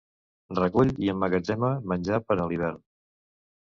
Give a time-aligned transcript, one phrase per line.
[0.59, 2.85] Recull i emmagatzema menjar per a l'hivern.